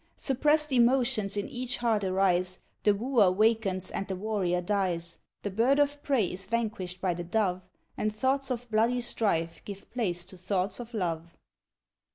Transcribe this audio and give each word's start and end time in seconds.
Suppressed 0.17 0.71
emotions 0.71 1.37
in 1.37 1.47
each 1.47 1.77
heart 1.77 2.03
arise, 2.03 2.57
The 2.85 2.95
wooer 2.95 3.29
wakens 3.29 3.91
and 3.91 4.07
the 4.07 4.15
warrior 4.15 4.59
dies. 4.59 5.19
The 5.43 5.51
bird 5.51 5.77
of 5.77 6.01
prey 6.01 6.25
is 6.31 6.47
vanquished 6.47 6.99
by 6.99 7.13
the 7.13 7.23
dove, 7.23 7.61
And 7.95 8.11
thoughts 8.11 8.49
of 8.49 8.67
bloody 8.71 9.01
strife 9.01 9.61
give 9.63 9.91
place 9.91 10.25
to 10.25 10.37
thoughts 10.37 10.79
of 10.79 10.95
love. 10.95 11.37